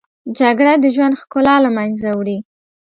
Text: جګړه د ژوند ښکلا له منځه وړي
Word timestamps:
جګړه 0.39 0.73
د 0.79 0.85
ژوند 0.95 1.13
ښکلا 1.21 1.55
له 1.65 1.69
منځه 1.77 2.09
وړي 2.17 2.37